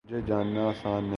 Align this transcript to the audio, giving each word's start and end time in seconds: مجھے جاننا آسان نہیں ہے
مجھے 0.05 0.19
جاننا 0.21 0.67
آسان 0.67 0.93
نہیں 0.93 1.03
ہے 1.03 1.09